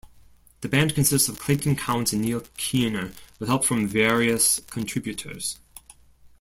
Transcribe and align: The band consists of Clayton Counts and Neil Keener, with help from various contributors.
The 0.61 0.67
band 0.67 0.95
consists 0.95 1.29
of 1.29 1.37
Clayton 1.37 1.75
Counts 1.75 2.11
and 2.11 2.23
Neil 2.23 2.41
Keener, 2.57 3.11
with 3.37 3.49
help 3.49 3.63
from 3.65 3.87
various 3.87 4.59
contributors. 4.61 5.59